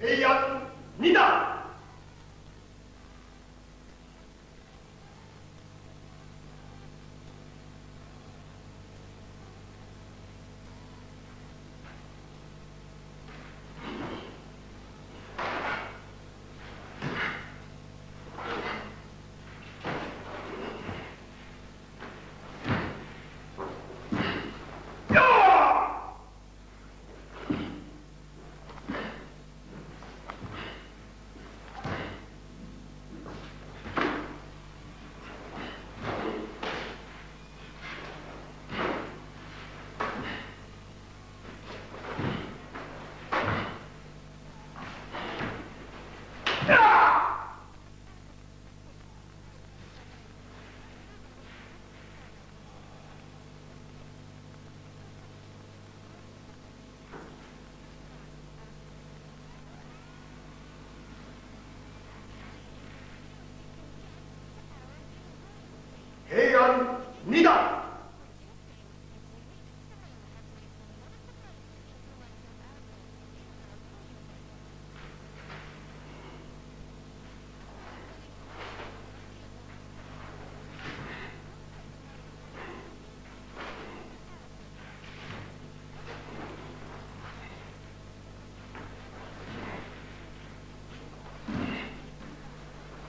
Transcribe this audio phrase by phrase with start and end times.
[0.00, 0.60] 平安
[0.98, 1.57] 二段。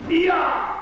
[0.10, 0.79] Yeah!